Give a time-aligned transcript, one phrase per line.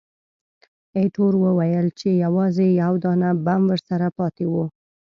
[0.97, 4.65] ایټور وویل چې، یوازې یو دانه بم ورسره پاتې وو.